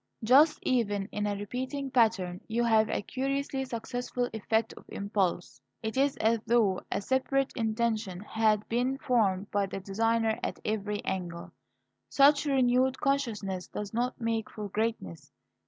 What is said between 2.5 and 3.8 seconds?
have a curiously